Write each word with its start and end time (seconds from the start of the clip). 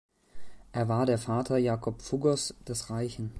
Er 0.71 0.87
war 0.89 1.05
der 1.05 1.19
Vater 1.19 1.57
Jakob 1.59 2.01
Fuggers 2.01 2.55
"des 2.67 2.89
Reichen". 2.89 3.29